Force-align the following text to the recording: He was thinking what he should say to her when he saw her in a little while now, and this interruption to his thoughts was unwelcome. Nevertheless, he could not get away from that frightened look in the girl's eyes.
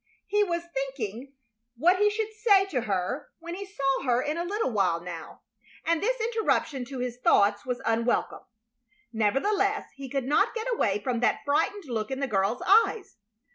He 0.25 0.43
was 0.43 0.63
thinking 0.73 1.33
what 1.75 1.99
he 1.99 2.09
should 2.09 2.33
say 2.33 2.65
to 2.69 2.81
her 2.81 3.29
when 3.37 3.53
he 3.53 3.67
saw 3.67 4.01
her 4.03 4.19
in 4.19 4.35
a 4.35 4.43
little 4.43 4.71
while 4.71 4.99
now, 4.99 5.43
and 5.85 6.01
this 6.01 6.19
interruption 6.19 6.83
to 6.85 6.97
his 6.97 7.19
thoughts 7.23 7.67
was 7.67 7.83
unwelcome. 7.85 8.41
Nevertheless, 9.13 9.91
he 9.93 10.09
could 10.09 10.25
not 10.25 10.55
get 10.55 10.65
away 10.73 10.97
from 11.03 11.19
that 11.19 11.41
frightened 11.45 11.83
look 11.85 12.09
in 12.09 12.19
the 12.19 12.25
girl's 12.25 12.63
eyes. 12.65 13.17